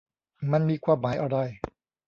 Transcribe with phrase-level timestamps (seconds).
[0.51, 1.37] มันมีความหมายอะไร?